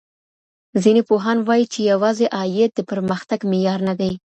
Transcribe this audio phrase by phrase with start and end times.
[0.83, 4.11] ځينې پوهان وايي چي يوازي عايد د پرمختګ معيار نه دی.